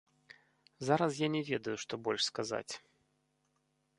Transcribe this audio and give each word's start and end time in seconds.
Зараз 0.87 1.19
я 1.25 1.29
не 1.35 1.41
ведаю 1.51 1.75
што 1.85 1.93
больш 2.05 2.21
сказаць. 2.31 2.73